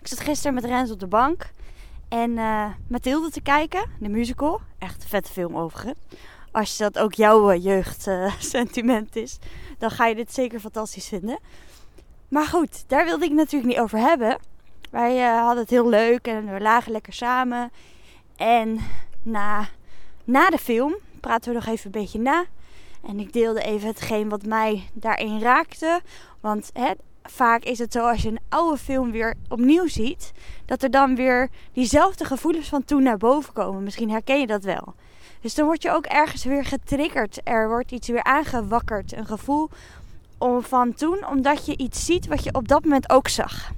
[0.00, 1.50] Ik zat gisteren met Rens op de bank
[2.08, 4.60] en uh, Mathilde te kijken, de musical.
[4.78, 5.98] Echt een vette film overigens.
[6.52, 9.38] Als dat ook jouw uh, jeugdsentiment is,
[9.78, 11.38] dan ga je dit zeker fantastisch vinden.
[12.28, 14.38] Maar goed, daar wilde ik natuurlijk niet over hebben.
[14.90, 17.70] Wij hadden het heel leuk en we lagen lekker samen.
[18.36, 18.78] En
[19.22, 19.68] na,
[20.24, 22.44] na de film praten we nog even een beetje na.
[23.06, 26.00] En ik deelde even hetgeen wat mij daarin raakte.
[26.40, 26.92] Want hè,
[27.30, 30.32] vaak is het zo als je een oude film weer opnieuw ziet,
[30.64, 33.82] dat er dan weer diezelfde gevoelens van toen naar boven komen.
[33.82, 34.94] Misschien herken je dat wel.
[35.40, 37.40] Dus dan word je ook ergens weer getriggerd.
[37.44, 39.16] Er wordt iets weer aangewakkerd.
[39.16, 39.68] Een gevoel
[40.60, 43.70] van toen, omdat je iets ziet wat je op dat moment ook zag.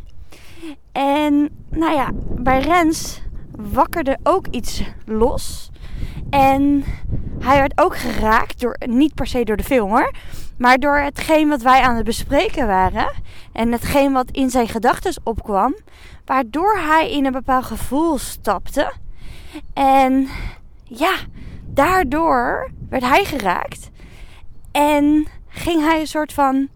[0.93, 3.21] En nou ja, bij Rens
[3.57, 5.71] wakkerde ook iets los.
[6.31, 6.85] En
[7.41, 10.13] hij werd ook geraakt door, niet per se door de film hoor,
[10.59, 13.13] maar door hetgeen wat wij aan het bespreken waren.
[13.53, 15.77] En hetgeen wat in zijn gedachten opkwam.
[16.25, 18.93] Waardoor hij in een bepaald gevoel stapte.
[19.75, 20.29] En
[20.85, 21.15] ja,
[21.67, 23.91] daardoor werd hij geraakt.
[24.73, 26.69] En ging hij een soort van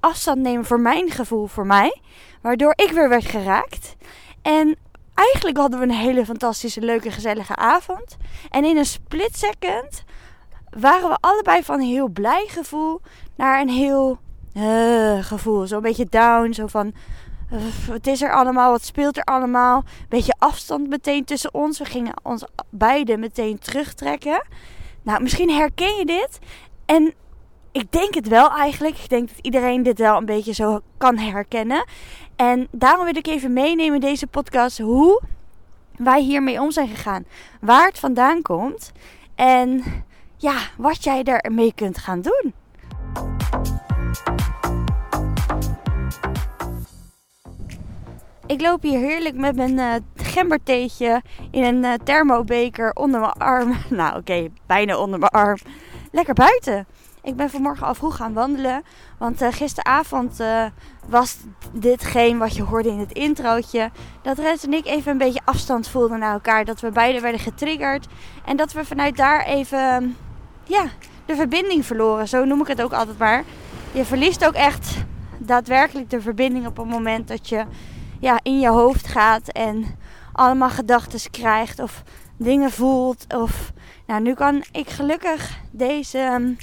[0.00, 2.00] afstand nemen voor mijn gevoel, voor mij.
[2.42, 3.96] Waardoor ik weer werd geraakt.
[4.42, 4.76] En
[5.16, 8.16] eigenlijk hadden we een hele fantastische, leuke, gezellige avond.
[8.50, 10.04] En in een split second
[10.70, 13.00] waren we allebei van een heel blij gevoel
[13.36, 14.18] naar een heel
[14.54, 15.66] uh, gevoel.
[15.66, 16.94] Zo'n beetje down, zo van...
[17.88, 18.70] Wat is er allemaal?
[18.70, 19.84] Wat speelt er allemaal?
[20.08, 21.78] Beetje afstand meteen tussen ons.
[21.78, 24.42] We gingen ons beiden meteen terugtrekken.
[25.02, 26.38] Nou, misschien herken je dit.
[26.86, 27.14] En
[27.76, 28.98] ik denk het wel eigenlijk.
[28.98, 31.84] Ik denk dat iedereen dit wel een beetje zo kan herkennen.
[32.36, 35.22] En daarom wil ik even meenemen in deze podcast hoe
[35.96, 37.24] wij hiermee om zijn gegaan.
[37.60, 38.92] Waar het vandaan komt.
[39.34, 39.82] En
[40.36, 42.54] ja, wat jij ermee kunt gaan doen.
[48.46, 53.76] Ik loop hier heerlijk met mijn uh, gembertheetje in een uh, thermobeker onder mijn arm.
[53.88, 55.58] Nou oké, bijna onder mijn arm.
[56.12, 56.86] Lekker buiten.
[57.26, 58.82] Ik ben vanmorgen al vroeg gaan wandelen.
[59.18, 60.42] Want uh, gisteravond
[61.08, 61.36] was
[61.72, 63.90] ditgene wat je hoorde in het introotje.
[64.22, 66.64] Dat Rens en ik even een beetje afstand voelden naar elkaar.
[66.64, 68.06] Dat we beiden werden getriggerd.
[68.44, 70.16] En dat we vanuit daar even
[70.64, 70.84] ja,
[71.24, 72.28] de verbinding verloren.
[72.28, 73.44] Zo noem ik het ook altijd maar.
[73.92, 74.96] Je verliest ook echt
[75.38, 77.64] daadwerkelijk de verbinding op het moment dat je
[78.20, 79.84] ja, in je hoofd gaat en
[80.32, 82.02] allemaal gedachten krijgt of
[82.36, 83.24] dingen voelt.
[83.28, 83.72] Of,
[84.06, 86.56] nou, nu kan ik gelukkig deze um,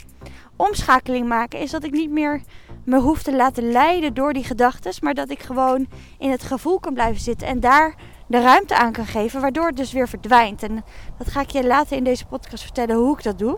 [0.55, 1.59] omschakeling maken.
[1.59, 2.41] Is dat ik niet meer
[2.85, 4.93] me hoef te laten leiden door die gedachten.
[5.01, 5.87] Maar dat ik gewoon
[6.19, 7.47] in het gevoel kan blijven zitten.
[7.47, 7.95] En daar
[8.27, 9.41] de ruimte aan kan geven.
[9.41, 10.63] Waardoor het dus weer verdwijnt.
[10.63, 10.83] En
[11.17, 13.57] dat ga ik je later in deze podcast vertellen hoe ik dat doe.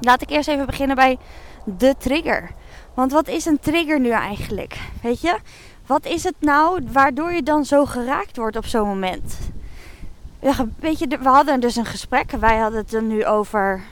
[0.00, 1.18] Laat ik eerst even beginnen bij
[1.64, 2.50] de trigger.
[2.94, 4.78] Want wat is een trigger nu eigenlijk?
[5.02, 5.38] Weet je?
[5.86, 9.38] Wat is het nou waardoor je dan zo geraakt wordt op zo'n moment?
[10.78, 12.30] Weet je, we hadden dus een gesprek.
[12.30, 13.82] Wij hadden het er nu over.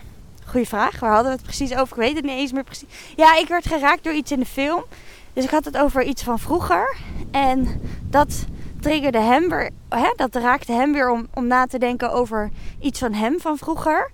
[0.50, 1.00] Goeie vraag.
[1.00, 1.96] Waar hadden we het precies over?
[1.96, 2.88] Ik weet het niet eens meer precies.
[3.16, 4.84] Ja, ik werd geraakt door iets in de film.
[5.32, 6.96] Dus ik had het over iets van vroeger.
[7.30, 8.44] En dat
[8.80, 9.70] triggerde hem weer.
[9.88, 12.50] Hè, dat raakte hem weer om, om na te denken over
[12.80, 14.10] iets van hem van vroeger.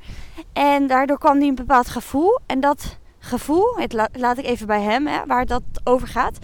[0.52, 2.38] En daardoor kwam hij een bepaald gevoel.
[2.46, 6.38] En dat gevoel, het laat ik even bij hem, hè, waar dat over gaat.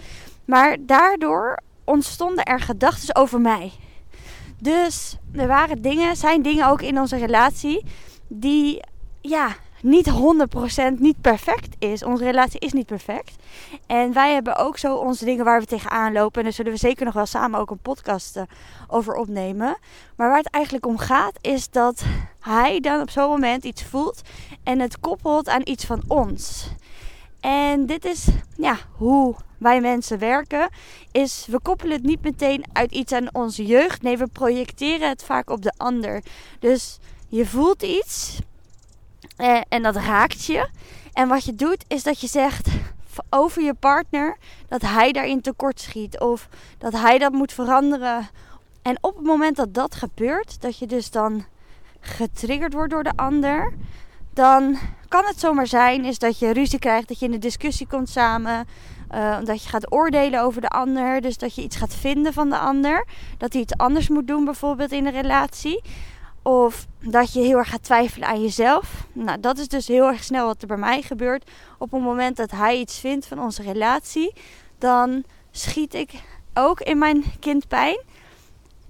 [0.45, 3.71] Maar daardoor ontstonden er gedachten over mij.
[4.61, 7.85] Dus er waren dingen, zijn dingen ook in onze relatie
[8.27, 8.83] die
[9.21, 10.11] ja, niet
[10.95, 12.03] 100% niet perfect is.
[12.03, 13.35] Onze relatie is niet perfect.
[13.87, 16.37] En wij hebben ook zo onze dingen waar we tegenaan lopen.
[16.37, 18.43] En daar zullen we zeker nog wel samen ook een podcast eh,
[18.87, 19.77] over opnemen.
[20.15, 22.03] Maar waar het eigenlijk om gaat is dat
[22.39, 24.21] hij dan op zo'n moment iets voelt
[24.63, 26.69] en het koppelt aan iets van ons.
[27.39, 28.27] En dit is
[28.57, 30.69] ja, hoe wij mensen werken.
[31.11, 34.01] Is we koppelen het niet meteen uit iets aan onze jeugd.
[34.01, 36.23] Nee, we projecteren het vaak op de ander.
[36.59, 38.39] Dus je voelt iets
[39.43, 40.69] eh, en dat raakt je.
[41.13, 42.67] En wat je doet is dat je zegt
[43.29, 44.37] over je partner
[44.67, 46.19] dat hij daarin tekort schiet.
[46.19, 48.29] Of dat hij dat moet veranderen.
[48.81, 51.45] En op het moment dat dat gebeurt, dat je dus dan
[51.99, 53.73] getriggerd wordt door de ander
[54.33, 57.87] dan kan het zomaar zijn is dat je ruzie krijgt, dat je in een discussie
[57.87, 58.67] komt samen,
[59.13, 62.49] uh, dat je gaat oordelen over de ander, dus dat je iets gaat vinden van
[62.49, 63.07] de ander,
[63.37, 65.81] dat hij iets anders moet doen bijvoorbeeld in een relatie.
[66.43, 69.07] Of dat je heel erg gaat twijfelen aan jezelf.
[69.13, 71.49] Nou, dat is dus heel erg snel wat er bij mij gebeurt.
[71.77, 74.33] Op het moment dat hij iets vindt van onze relatie,
[74.77, 76.11] dan schiet ik
[76.53, 77.99] ook in mijn kind pijn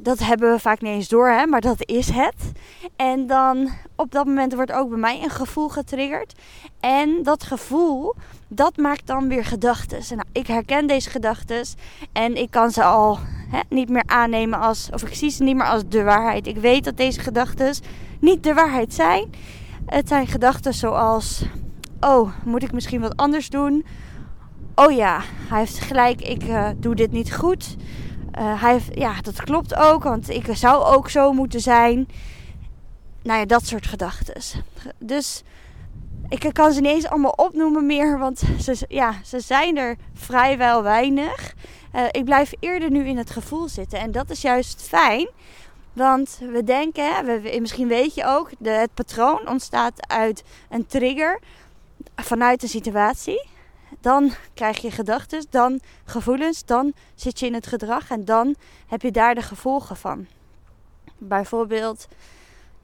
[0.03, 2.51] dat hebben we vaak niet eens door, hè, maar dat is het.
[2.95, 6.33] En dan op dat moment wordt ook bij mij een gevoel getriggerd.
[6.79, 8.15] En dat gevoel,
[8.47, 10.15] dat maakt dan weer gedachten.
[10.15, 11.65] Nou, ik herken deze gedachten
[12.11, 13.19] en ik kan ze al
[13.69, 16.47] niet meer aannemen als, of ik zie ze niet meer als de waarheid.
[16.47, 17.75] Ik weet dat deze gedachten
[18.19, 19.29] niet de waarheid zijn.
[19.85, 21.45] Het zijn gedachten zoals:
[22.00, 23.85] oh, moet ik misschien wat anders doen?
[24.75, 27.75] Oh ja, hij heeft gelijk, ik uh, doe dit niet goed.
[28.39, 32.07] Uh, hij heeft, ja, dat klopt ook, want ik zou ook zo moeten zijn.
[33.23, 34.41] Nou ja, dat soort gedachten.
[34.99, 35.44] Dus
[36.33, 40.83] ik kan ze niet eens allemaal opnoemen meer, want ze, ja, ze zijn er vrijwel
[40.83, 41.53] weinig.
[41.95, 45.30] Uh, ik blijf eerder nu in het gevoel zitten en dat is juist fijn.
[45.94, 51.39] Want we denken, we, misschien weet je ook, de, het patroon ontstaat uit een trigger
[52.15, 53.47] vanuit een situatie.
[54.01, 58.56] Dan krijg je gedachten, dan gevoelens, dan zit je in het gedrag en dan
[58.88, 60.27] heb je daar de gevolgen van.
[61.18, 62.07] Bijvoorbeeld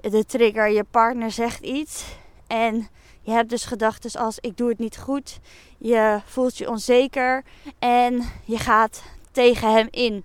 [0.01, 2.05] de trigger, je partner zegt iets
[2.47, 2.89] en
[3.21, 5.39] je hebt dus gedachten als ik doe het niet goed.
[5.77, 7.43] Je voelt je onzeker
[7.79, 10.23] en je gaat tegen hem in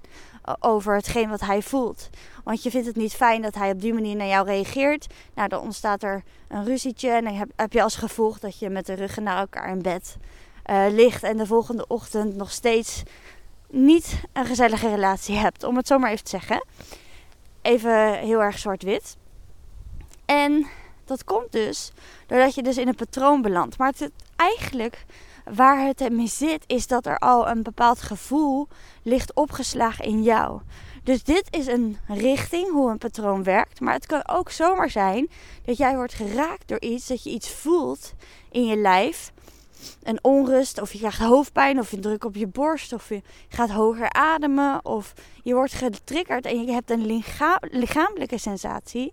[0.61, 2.11] over hetgeen wat hij voelt.
[2.44, 5.06] Want je vindt het niet fijn dat hij op die manier naar jou reageert.
[5.35, 8.87] Nou, dan ontstaat er een ruzietje en dan heb, je als gevolg dat je met
[8.87, 10.17] de ruggen naar elkaar in bed
[10.70, 13.02] uh, ligt en de volgende ochtend nog steeds
[13.70, 15.62] niet een gezellige relatie hebt.
[15.62, 16.67] Om het zo maar even te zeggen.
[17.62, 19.17] Even heel erg zwart-wit.
[20.25, 20.67] En
[21.09, 21.93] dat komt dus
[22.27, 23.79] doordat je dus in een patroon belandt.
[23.79, 25.05] Maar het, eigenlijk
[25.45, 28.69] waar het mee zit, is dat er al een bepaald gevoel
[29.03, 30.61] ligt opgeslagen in jou.
[31.05, 33.81] Dus dit is een richting hoe een patroon werkt.
[33.81, 35.29] Maar het kan ook zomaar zijn
[35.65, 38.12] dat jij wordt geraakt door iets, dat je iets voelt
[38.50, 39.33] in je lijf.
[40.03, 43.71] Een onrust, of je krijgt hoofdpijn, of je druk op je borst, of je gaat
[43.71, 47.23] hoger ademen, of je wordt getriggerd en je hebt een
[47.71, 49.12] lichamelijke sensatie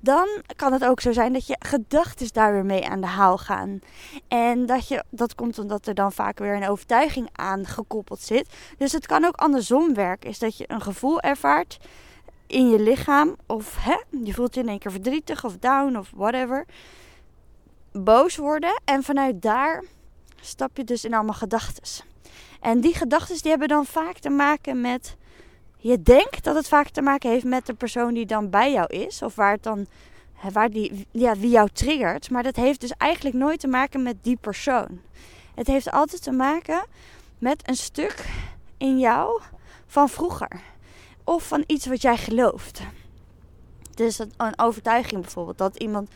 [0.00, 3.38] dan kan het ook zo zijn dat je gedachten daar weer mee aan de haal
[3.38, 3.80] gaan.
[4.28, 8.48] En dat, je, dat komt omdat er dan vaak weer een overtuiging aan gekoppeld zit.
[8.78, 10.30] Dus het kan ook andersom werken.
[10.30, 11.78] Is dat je een gevoel ervaart
[12.46, 13.36] in je lichaam.
[13.46, 16.66] Of hè, je voelt je in één keer verdrietig of down of whatever.
[17.92, 18.80] Boos worden.
[18.84, 19.84] En vanuit daar
[20.40, 22.06] stap je dus in allemaal gedachten.
[22.60, 25.16] En die gedachten die hebben dan vaak te maken met
[25.78, 28.86] je denkt dat het vaak te maken heeft met de persoon die dan bij jou
[28.86, 29.22] is.
[29.22, 29.86] Of waar het dan,
[30.52, 32.30] waar die, ja, wie jou triggert.
[32.30, 35.00] Maar dat heeft dus eigenlijk nooit te maken met die persoon.
[35.54, 36.84] Het heeft altijd te maken
[37.38, 38.28] met een stuk
[38.76, 39.40] in jou
[39.86, 40.60] van vroeger.
[41.24, 42.80] Of van iets wat jij gelooft.
[43.94, 45.58] Dus een overtuiging bijvoorbeeld.
[45.58, 46.10] Dat iemand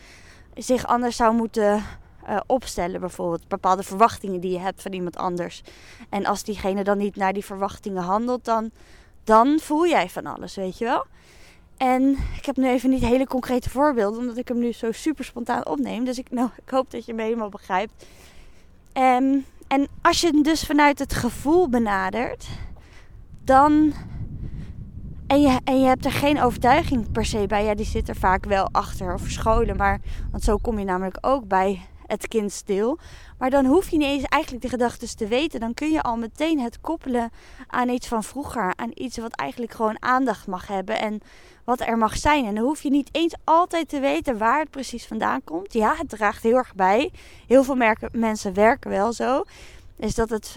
[0.55, 1.85] zich anders zou moeten
[2.29, 3.01] uh, opstellen.
[3.01, 5.63] Bijvoorbeeld bepaalde verwachtingen die je hebt van iemand anders.
[6.09, 8.71] En als diegene dan niet naar die verwachtingen handelt, dan
[9.25, 11.07] dan voel jij van alles, weet je wel.
[11.77, 15.25] En ik heb nu even niet hele concrete voorbeelden, omdat ik hem nu zo super
[15.25, 16.05] spontaan opneem.
[16.05, 18.07] Dus ik, nou, ik hoop dat je me helemaal begrijpt.
[18.93, 22.49] Um, en als je het dus vanuit het gevoel benadert,
[23.45, 23.93] dan.
[25.27, 27.65] En je, en je hebt er geen overtuiging per se bij.
[27.65, 29.77] Ja, die zit er vaak wel achter of verscholen.
[29.77, 31.81] Maar, want zo kom je namelijk ook bij
[32.13, 32.99] het kind stil.
[33.39, 35.61] Maar dan hoef je niet eens eigenlijk de gedachten te weten.
[35.61, 37.31] Dan kun je al meteen het koppelen
[37.67, 38.73] aan iets van vroeger.
[38.77, 41.21] Aan iets wat eigenlijk gewoon aandacht mag hebben en
[41.65, 42.45] wat er mag zijn.
[42.45, 45.73] En dan hoef je niet eens altijd te weten waar het precies vandaan komt.
[45.73, 47.11] Ja, het draagt heel erg bij.
[47.47, 49.45] Heel veel merken, mensen werken wel zo.
[49.97, 50.57] Is dat het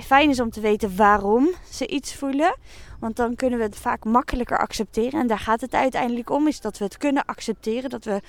[0.00, 2.56] fijn is om te weten waarom ze iets voelen.
[3.00, 5.20] Want dan kunnen we het vaak makkelijker accepteren.
[5.20, 6.48] En daar gaat het uiteindelijk om.
[6.48, 7.90] Is dat we het kunnen accepteren.
[7.90, 8.20] Dat we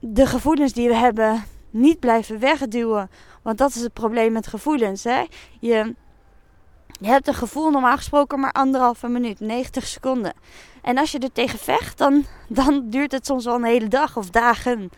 [0.00, 3.10] de gevoelens die we hebben niet blijven wegduwen.
[3.42, 5.04] Want dat is het probleem met gevoelens.
[5.04, 5.24] Hè?
[5.60, 5.94] Je,
[7.00, 10.32] je hebt een gevoel normaal gesproken maar anderhalve minuut, 90 seconden.
[10.82, 14.16] En als je er tegen vecht, dan, dan duurt het soms wel een hele dag
[14.16, 14.90] of dagen.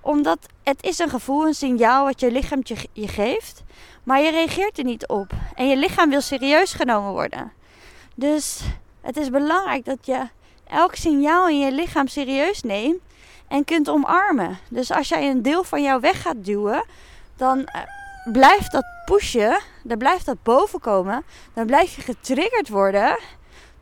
[0.00, 3.62] Omdat het is een gevoel, een signaal wat je lichaam je, je geeft.
[4.02, 5.32] Maar je reageert er niet op.
[5.54, 7.52] En je lichaam wil serieus genomen worden.
[8.14, 8.60] Dus
[9.00, 10.28] het is belangrijk dat je
[10.66, 13.00] elk signaal in je lichaam serieus neemt
[13.48, 14.58] en kunt omarmen.
[14.68, 16.84] Dus als jij een deel van jou weg gaat duwen,
[17.36, 17.80] dan eh,
[18.32, 23.18] blijft dat pushen, dan blijft dat bovenkomen, dan blijf je getriggerd worden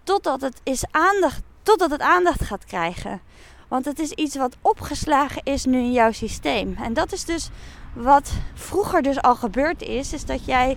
[0.03, 3.21] totdat het, is aandacht, totdat het aandacht gaat krijgen.
[3.69, 6.77] Want het is iets wat opgeslagen is nu in jouw systeem.
[6.83, 7.51] En dat is dus
[7.95, 10.77] wat vroeger dus al gebeurd is, is dat jij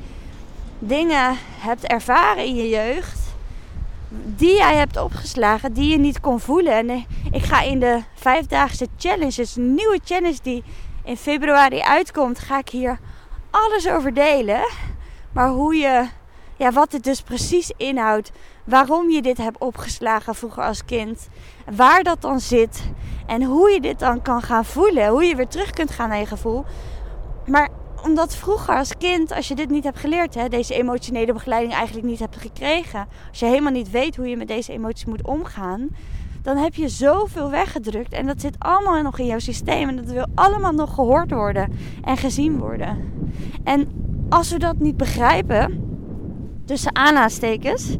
[0.79, 3.24] dingen hebt ervaren in je jeugd
[4.23, 6.73] die jij hebt opgeslagen, die je niet kon voelen.
[6.73, 10.63] En eh, ik ga in de vijfdaagse challenge, dus een nieuwe challenge die
[11.03, 12.99] in februari uitkomt, ga ik hier
[13.51, 14.67] alles over delen.
[15.31, 16.07] Maar hoe je,
[16.55, 18.31] ja, wat dit dus precies inhoudt,
[18.63, 21.27] waarom je dit hebt opgeslagen vroeger als kind,
[21.75, 22.83] waar dat dan zit
[23.27, 26.19] en hoe je dit dan kan gaan voelen, hoe je weer terug kunt gaan naar
[26.19, 26.65] je gevoel.
[27.45, 27.69] Maar
[28.05, 32.07] omdat vroeger als kind, als je dit niet hebt geleerd, hè, deze emotionele begeleiding eigenlijk
[32.07, 35.89] niet hebt gekregen, als je helemaal niet weet hoe je met deze emoties moet omgaan,
[36.41, 38.13] dan heb je zoveel weggedrukt.
[38.13, 39.89] En dat zit allemaal nog in jouw systeem.
[39.89, 41.71] En dat wil allemaal nog gehoord worden
[42.03, 43.13] en gezien worden.
[43.63, 43.91] En
[44.29, 45.83] als we dat niet begrijpen,
[46.65, 47.95] tussen aanhalingstekens,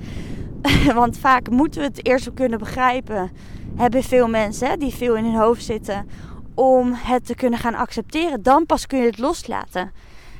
[0.93, 3.31] want vaak moeten we het eerst kunnen begrijpen,
[3.75, 6.05] hebben veel mensen die veel in hun hoofd zitten,
[6.55, 8.43] om het te kunnen gaan accepteren.
[8.43, 9.91] Dan pas kun je het loslaten.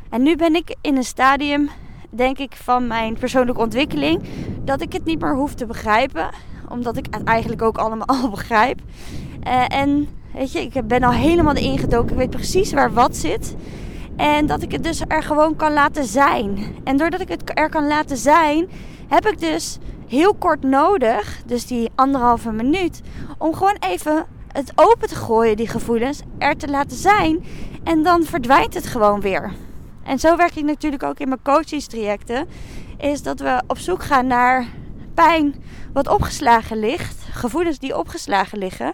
[0.10, 1.70] En nu ben ik in een stadium,
[2.10, 4.24] denk ik, van mijn persoonlijke ontwikkeling,
[4.64, 6.30] dat ik het niet meer hoef te begrijpen
[6.70, 8.80] omdat ik het eigenlijk ook allemaal al begrijp.
[9.48, 12.12] Uh, en weet je, ik ben al helemaal erin gedoken.
[12.12, 13.56] Ik weet precies waar wat zit.
[14.16, 16.76] En dat ik het dus er gewoon kan laten zijn.
[16.84, 18.70] En doordat ik het er kan laten zijn,
[19.08, 23.02] heb ik dus heel kort nodig, dus die anderhalve minuut,
[23.38, 27.46] om gewoon even het open te gooien, die gevoelens, er te laten zijn.
[27.84, 29.54] En dan verdwijnt het gewoon weer.
[30.04, 32.48] En zo werk ik natuurlijk ook in mijn coachingstrajecten.
[32.98, 34.66] Is dat we op zoek gaan naar
[35.14, 35.56] pijn
[35.94, 38.94] wat opgeslagen ligt, gevoelens die opgeslagen liggen.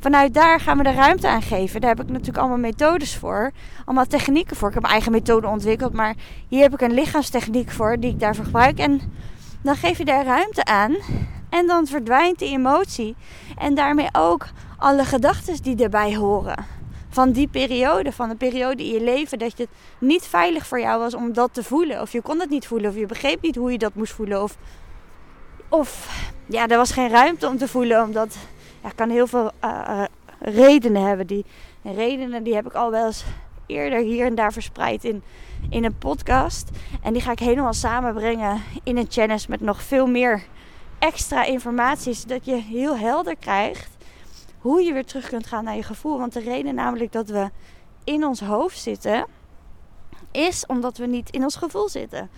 [0.00, 1.80] Vanuit daar gaan we de ruimte aan geven.
[1.80, 3.50] Daar heb ik natuurlijk allemaal methodes voor,
[3.84, 4.68] allemaal technieken voor.
[4.68, 6.14] Ik heb mijn eigen methode ontwikkeld, maar
[6.48, 8.78] hier heb ik een lichaamstechniek voor die ik daarvoor gebruik.
[8.78, 9.00] En
[9.62, 10.96] dan geef je daar ruimte aan
[11.50, 13.16] en dan verdwijnt die emotie.
[13.58, 14.46] En daarmee ook
[14.80, 16.66] alle gedachten die erbij horen.
[17.08, 19.68] Van die periode, van de periode in je leven dat het
[19.98, 22.00] niet veilig voor jou was om dat te voelen.
[22.00, 24.42] Of je kon het niet voelen, of je begreep niet hoe je dat moest voelen.
[24.42, 24.56] Of
[25.68, 28.36] of ja, er was geen ruimte om te voelen, omdat
[28.82, 30.04] ja, kan heel veel uh,
[30.38, 31.26] redenen hebben.
[31.26, 31.44] Die
[31.82, 33.24] redenen die heb ik al wel eens
[33.66, 35.22] eerder hier en daar verspreid in,
[35.70, 36.70] in een podcast.
[37.02, 40.42] En die ga ik helemaal samenbrengen in een challenge met nog veel meer
[40.98, 43.98] extra informatie, zodat je heel helder krijgt
[44.60, 46.18] hoe je weer terug kunt gaan naar je gevoel.
[46.18, 47.50] Want de reden namelijk dat we
[48.04, 49.26] in ons hoofd zitten,
[50.30, 52.30] is omdat we niet in ons gevoel zitten.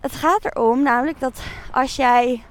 [0.00, 1.40] Het gaat erom namelijk dat
[1.72, 2.42] als jij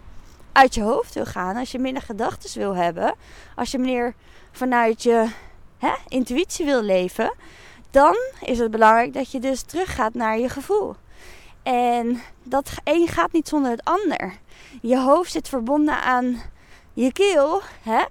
[0.52, 3.16] uit je hoofd wil gaan, als je minder gedachten wil hebben,
[3.56, 4.16] als je meer
[4.52, 5.30] vanuit je
[5.78, 7.34] hè, intuïtie wil leven,
[7.92, 10.96] dan is het belangrijk dat je dus teruggaat naar je gevoel.
[11.64, 14.34] En dat een gaat niet zonder het ander.
[14.82, 16.42] Je hoofd zit verbonden aan
[17.04, 17.62] je keel.
[17.82, 18.04] Hè?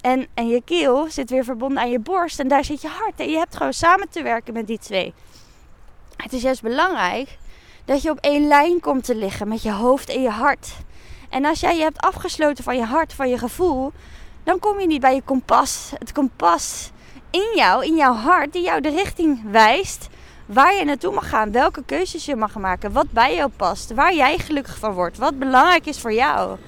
[0.00, 2.40] En, en je keel zit weer verbonden aan je borst.
[2.40, 3.20] En daar zit je hart.
[3.20, 5.14] En je hebt gewoon samen te werken met die twee.
[6.16, 7.38] Het is juist belangrijk
[7.84, 10.72] dat je op één lijn komt te liggen met je hoofd en je hart.
[11.28, 13.92] En als jij je hebt afgesloten van je hart, van je gevoel,
[14.44, 15.92] dan kom je niet bij je kompas.
[15.98, 16.90] Het kompas
[17.30, 20.08] in jou, in jouw hart, die jou de richting wijst
[20.46, 24.14] waar je naartoe mag gaan, welke keuzes je mag maken, wat bij jou past, waar
[24.14, 26.58] jij gelukkig van wordt, wat belangrijk is voor jou.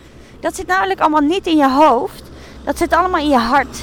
[0.45, 2.23] Dat zit namelijk allemaal niet in je hoofd,
[2.65, 3.83] dat zit allemaal in je hart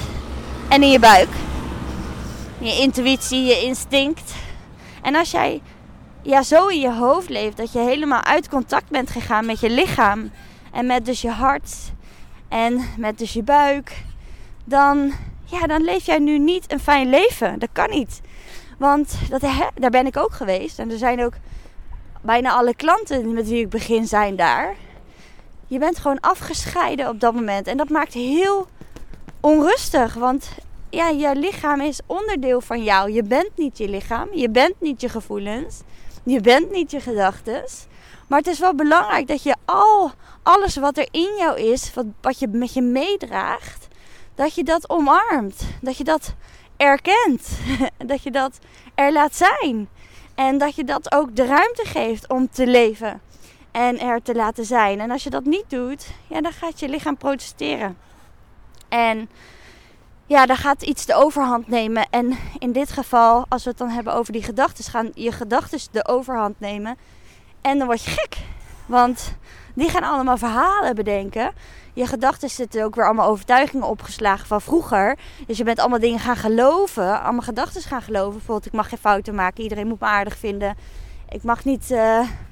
[0.69, 1.29] en in je buik.
[2.57, 4.33] Je intuïtie, je instinct.
[5.01, 5.61] En als jij
[6.21, 9.69] ja, zo in je hoofd leeft dat je helemaal uit contact bent gegaan met je
[9.69, 10.31] lichaam
[10.71, 11.75] en met dus je hart
[12.47, 14.03] en met dus je buik,
[14.65, 15.13] dan,
[15.45, 17.59] ja, dan leef jij nu niet een fijn leven.
[17.59, 18.21] Dat kan niet.
[18.77, 19.41] Want dat,
[19.75, 20.79] daar ben ik ook geweest.
[20.79, 21.33] En er zijn ook
[22.21, 24.75] bijna alle klanten met wie ik begin zijn daar.
[25.71, 27.67] Je bent gewoon afgescheiden op dat moment.
[27.67, 28.67] En dat maakt heel
[29.39, 30.13] onrustig.
[30.13, 30.49] Want
[30.89, 33.11] ja, je lichaam is onderdeel van jou.
[33.11, 34.27] Je bent niet je lichaam.
[34.33, 35.81] Je bent niet je gevoelens.
[36.23, 37.63] Je bent niet je gedachten.
[38.27, 40.11] Maar het is wel belangrijk dat je al
[40.43, 43.87] alles wat er in jou is, wat, wat je met je meedraagt,
[44.35, 45.63] dat je dat omarmt.
[45.81, 46.33] Dat je dat
[46.77, 47.49] erkent.
[48.11, 48.57] dat je dat
[48.95, 49.89] er laat zijn.
[50.35, 53.21] En dat je dat ook de ruimte geeft om te leven
[53.71, 54.99] en er te laten zijn.
[54.99, 57.97] En als je dat niet doet, ja, dan gaat je lichaam protesteren.
[58.89, 59.29] En
[60.25, 62.07] ja, dan gaat iets de overhand nemen.
[62.09, 65.79] En in dit geval, als we het dan hebben over die gedachten, gaan je gedachten
[65.91, 66.97] de overhand nemen.
[67.61, 68.37] En dan word je gek.
[68.85, 69.35] Want
[69.75, 71.51] die gaan allemaal verhalen bedenken.
[71.93, 75.17] Je gedachten zitten ook weer allemaal overtuigingen opgeslagen van vroeger.
[75.47, 77.21] Dus je bent allemaal dingen gaan geloven.
[77.21, 78.31] Allemaal gedachten gaan geloven.
[78.31, 79.63] Bijvoorbeeld, ik mag geen fouten maken.
[79.63, 80.75] Iedereen moet me aardig vinden.
[81.31, 81.91] Ik mag niet,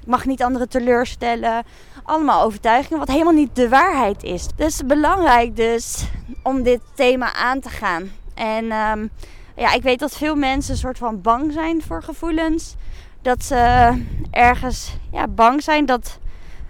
[0.00, 1.64] ik mag niet anderen teleurstellen.
[2.02, 4.46] Allemaal overtuigingen, wat helemaal niet de waarheid is.
[4.56, 6.04] Dus belangrijk dus
[6.42, 8.10] om dit thema aan te gaan.
[8.34, 9.10] En um,
[9.56, 12.74] ja, ik weet dat veel mensen een soort van bang zijn voor gevoelens.
[13.22, 13.92] Dat ze
[14.30, 16.18] ergens ja, bang zijn dat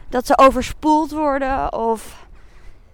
[0.08, 2.26] dat ze overspoeld worden of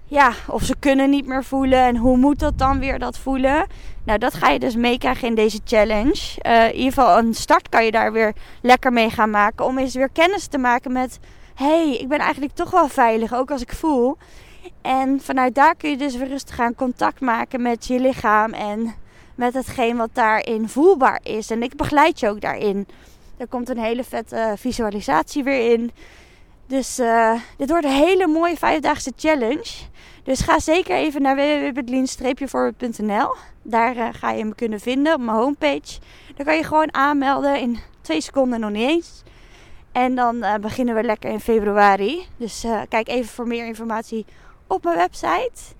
[0.06, 3.66] ja, of ze kunnen niet meer voelen en hoe moet dat dan weer dat voelen?
[4.04, 6.38] Nou, dat ga je dus meekrijgen in deze challenge.
[6.42, 8.32] Uh, in ieder geval een start kan je daar weer
[8.62, 11.18] lekker mee gaan maken om eens weer kennis te maken met
[11.54, 14.16] hey, ik ben eigenlijk toch wel veilig, ook als ik voel.
[14.82, 18.94] En vanuit daar kun je dus weer rustig gaan contact maken met je lichaam en
[19.34, 21.50] met hetgeen wat daarin voelbaar is.
[21.50, 22.86] En ik begeleid je ook daarin.
[23.36, 25.90] Er komt een hele vette visualisatie weer in.
[26.66, 29.70] Dus uh, dit wordt een hele mooie vijfdaagse challenge.
[30.22, 33.34] Dus ga zeker even naar www.lean-voorbeeld.nl.
[33.62, 35.98] Daar uh, ga je me kunnen vinden op mijn homepage.
[36.36, 39.22] Dan kan je gewoon aanmelden in twee seconden nog niet eens.
[39.92, 42.26] En dan uh, beginnen we lekker in februari.
[42.36, 44.26] Dus kijk even voor meer informatie
[44.66, 45.74] op mijn website.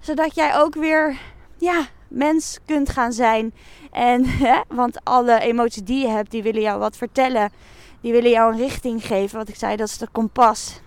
[0.00, 1.18] Zodat jij ook weer
[1.58, 3.54] ja, mens kunt gaan zijn.
[3.90, 7.50] En, hè, want alle emoties die je hebt, die willen jou wat vertellen.
[8.00, 9.38] Die willen jou een richting geven.
[9.38, 10.80] Wat ik zei, dat is de kompas.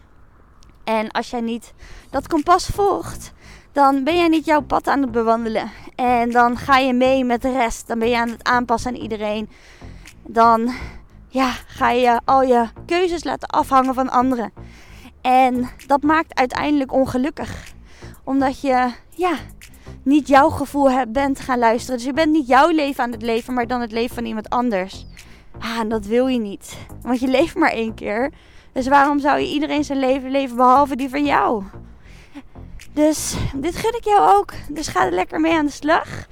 [0.83, 1.73] En als jij niet
[2.09, 3.33] dat kompas volgt,
[3.71, 5.71] dan ben jij niet jouw pad aan het bewandelen.
[5.95, 7.87] En dan ga je mee met de rest.
[7.87, 9.49] Dan ben je aan het aanpassen aan iedereen.
[10.27, 10.73] Dan
[11.27, 14.53] ja, ga je al je keuzes laten afhangen van anderen.
[15.21, 17.73] En dat maakt uiteindelijk ongelukkig.
[18.23, 19.35] Omdat je ja,
[20.03, 21.97] niet jouw gevoel bent gaan luisteren.
[21.97, 24.49] Dus je bent niet jouw leven aan het leven, maar dan het leven van iemand
[24.49, 25.05] anders.
[25.63, 26.77] Ah, dat wil je niet.
[27.01, 28.31] Want je leeft maar één keer.
[28.71, 31.63] Dus waarom zou je iedereen zijn leven leven behalve die van jou?
[32.93, 34.53] Dus dit gun ik jou ook.
[34.69, 36.27] Dus ga er lekker mee aan de slag.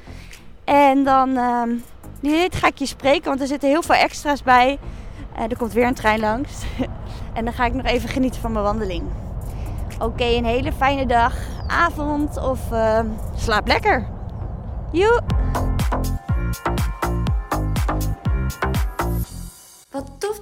[0.63, 1.63] En dan uh,
[2.19, 4.79] dit ga ik je spreken, want er zitten heel veel extra's bij.
[5.37, 6.51] Uh, er komt weer een trein langs.
[7.33, 9.03] en dan ga ik nog even genieten van mijn wandeling.
[9.99, 11.35] Oké, een hele fijne dag,
[11.67, 12.99] avond of uh,
[13.35, 14.07] slaap lekker.
[14.91, 15.21] Joe!